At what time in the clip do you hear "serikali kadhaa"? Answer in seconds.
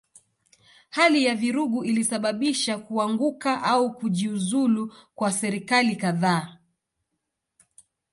5.31-6.57